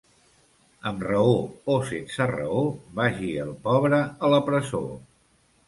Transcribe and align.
Amb 0.91 1.03
raó 1.07 1.35
o 1.73 1.75
sense 1.91 2.27
raó, 2.33 2.65
vagi 3.03 3.31
el 3.47 3.55
pobre 3.69 4.03
a 4.03 4.33
la 4.37 4.43
presó. 4.51 4.85